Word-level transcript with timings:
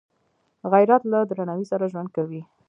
غیرت 0.71 1.03
له 1.11 1.19
درناوي 1.29 1.65
سره 1.71 1.89
ژوند 1.91 2.09
کوي 2.15 2.41